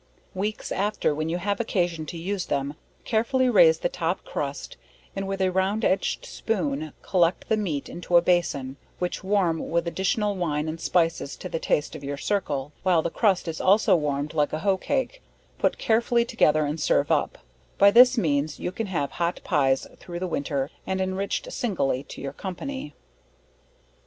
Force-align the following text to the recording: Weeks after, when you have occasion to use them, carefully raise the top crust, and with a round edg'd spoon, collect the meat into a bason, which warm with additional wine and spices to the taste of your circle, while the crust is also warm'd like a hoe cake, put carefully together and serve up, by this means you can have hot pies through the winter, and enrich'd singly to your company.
Weeks 0.33 0.71
after, 0.71 1.13
when 1.13 1.29
you 1.29 1.37
have 1.37 1.59
occasion 1.59 2.07
to 2.07 2.17
use 2.17 2.47
them, 2.47 2.73
carefully 3.05 3.51
raise 3.51 3.77
the 3.77 3.87
top 3.87 4.25
crust, 4.25 4.75
and 5.15 5.27
with 5.27 5.39
a 5.41 5.51
round 5.51 5.83
edg'd 5.85 6.25
spoon, 6.25 6.93
collect 7.03 7.49
the 7.49 7.55
meat 7.55 7.87
into 7.87 8.17
a 8.17 8.21
bason, 8.23 8.77
which 8.97 9.23
warm 9.23 9.69
with 9.69 9.87
additional 9.87 10.35
wine 10.35 10.67
and 10.67 10.81
spices 10.81 11.35
to 11.35 11.47
the 11.49 11.59
taste 11.59 11.95
of 11.95 12.03
your 12.03 12.17
circle, 12.17 12.71
while 12.81 13.03
the 13.03 13.11
crust 13.11 13.47
is 13.47 13.61
also 13.61 13.95
warm'd 13.95 14.33
like 14.33 14.53
a 14.53 14.59
hoe 14.65 14.75
cake, 14.77 15.21
put 15.59 15.77
carefully 15.77 16.25
together 16.25 16.65
and 16.65 16.79
serve 16.79 17.11
up, 17.11 17.37
by 17.77 17.91
this 17.91 18.17
means 18.17 18.59
you 18.59 18.71
can 18.71 18.87
have 18.87 19.11
hot 19.11 19.39
pies 19.43 19.85
through 19.99 20.17
the 20.17 20.25
winter, 20.27 20.71
and 20.87 20.99
enrich'd 20.99 21.53
singly 21.53 22.01
to 22.01 22.21
your 22.21 22.33
company. 22.33 22.95